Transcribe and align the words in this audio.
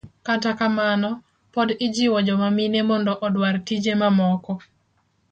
kata 0.27 0.51
kamano, 0.59 1.09
pod 1.53 1.69
ijiwo 1.85 2.17
joma 2.27 2.47
mine 2.57 2.79
mondo 2.89 3.11
odwar 3.25 3.55
tije 3.65 3.93
mamoko. 4.01 4.53